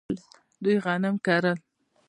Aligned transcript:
دوی 0.63 0.75
غنم 0.83 1.15
کرل. 1.25 1.57